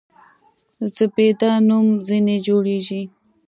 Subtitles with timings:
[0.95, 3.01] زبیده نوم ځنې جوړېږي.